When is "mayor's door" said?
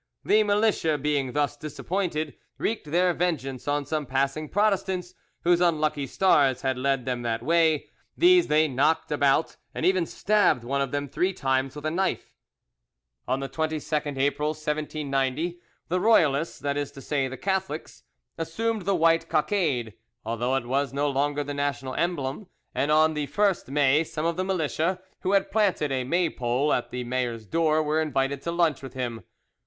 27.03-27.83